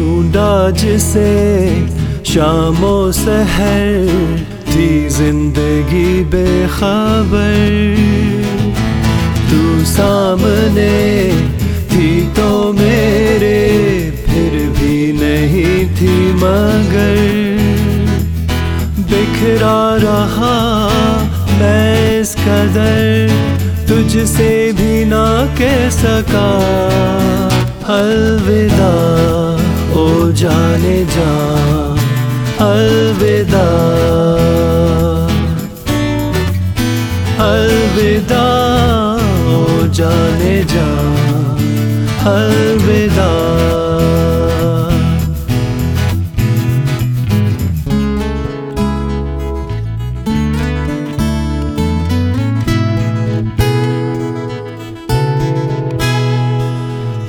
आज 0.00 0.84
से 1.00 1.30
शामो 2.24 3.12
सहर 3.12 4.08
थी 4.68 5.08
ज़िंदगी 5.08 6.24
बेखबर। 6.24 7.58
तू 9.50 9.84
सामने 9.84 10.94
थी 11.92 12.26
तो 12.26 12.72
मेरे, 12.72 13.58
फिर 14.26 14.52
भी 14.70 15.12
नहीं 15.12 15.86
थी 15.96 16.32
मगर। 16.32 17.18
बिखरा 19.10 19.96
रहा 19.96 20.56
मैं 21.60 22.20
इस 22.20 22.34
कदर, 22.34 23.28
तुझसे 23.88 24.72
भी 24.72 25.04
ना 25.04 25.46
कह 25.58 25.88
सका। 25.90 26.48
अलविदा। 27.94 29.49
ओ 30.00 30.02
जाने 30.40 30.98
जा 31.14 31.30
अलविदा। 32.66 33.66
अलविदा 37.44 38.44
ओ 39.56 39.86
जाने 39.98 40.56
जा 40.72 40.88
अलविदा। 42.32 43.30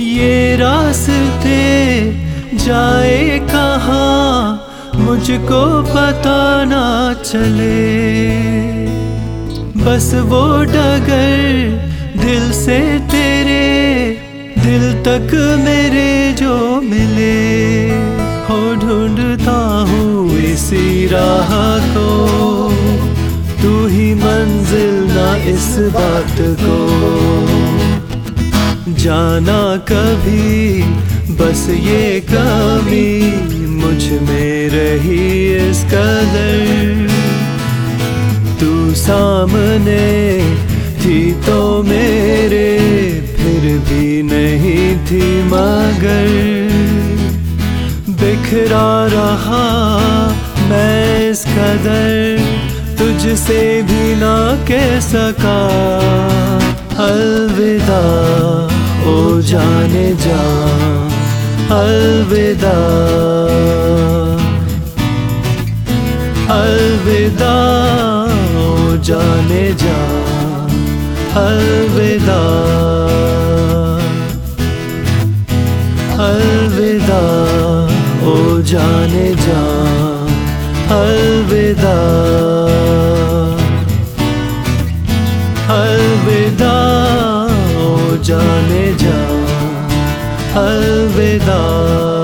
ये 0.00 0.56
रास्ते 0.56 1.79
जाए 2.54 3.38
कहाँ, 3.38 4.66
मुझको 4.96 5.82
पता 5.82 6.64
ना 6.64 7.14
चले। 7.22 7.78
बस 9.84 10.10
वो 10.24 10.42
डगर 10.64 11.38
दिल 12.16 12.50
से 12.52 12.78
तेरे, 13.10 13.62
दिल 14.58 14.92
तक 15.02 15.34
मेरे 15.64 16.32
जो 16.32 16.80
मिले। 16.80 17.38
हो 18.44 18.58
ढूंढता 18.74 19.58
हूँ 19.90 20.38
इसी 20.38 21.06
राह 21.06 21.50
को, 21.86 22.08
तू 23.62 23.86
ही 23.86 24.14
मंजिल 24.14 24.94
ना 25.14 25.36
इस 25.36 25.76
बात 25.78 26.36
को। 26.60 27.69
जाना 28.88 29.76
कभी, 29.76 30.82
बस 31.34 31.66
ये 31.70 32.20
कमी, 32.20 33.20
मुझमें 33.66 34.68
रही 34.68 35.56
इस 35.56 35.84
कदर। 35.84 37.08
तू 38.60 38.94
सामने 38.94 40.40
थी 41.00 41.32
तो 41.32 41.82
मेरे, 41.82 42.78
फिर 43.36 43.78
भी 43.78 44.22
नहीं 44.22 44.96
थी 45.06 45.42
मगर। 45.42 46.28
बिखरा 48.08 49.06
रहा 49.06 49.64
मैं 50.68 51.30
इस 51.30 51.44
कदर, 51.44 52.38
तुझसे 52.98 53.82
भी 53.82 54.14
ना 54.14 54.64
कह 54.68 55.00
सका। 55.00 55.60
अलविदा। 56.90 58.39
जाने 59.40 60.14
जा 60.14 60.40
अलविदा। 61.76 62.74
अलविदा 66.54 67.54
ओ 68.62 68.96
जाने 69.08 69.72
जा 69.82 69.98
अलविदा। 71.40 72.40
अलविदा 76.28 77.22
ओ 78.30 78.60
जाने 78.62 79.34
जा 79.34 79.62
अलविदा। 81.00 81.96
अलविदा 85.74 86.99
जाने 88.22 88.94
जा। 88.94 89.18
अलविदा 90.60 92.19